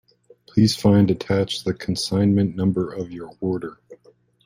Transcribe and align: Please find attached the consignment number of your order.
Please 0.47 0.75
find 0.75 1.11
attached 1.11 1.63
the 1.63 1.75
consignment 1.75 2.55
number 2.55 2.91
of 2.91 3.11
your 3.11 3.37
order. 3.39 3.79